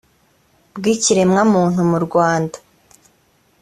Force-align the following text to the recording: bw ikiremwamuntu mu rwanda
bw 0.75 0.83
ikiremwamuntu 0.93 1.79
mu 1.91 1.97
rwanda 2.05 2.57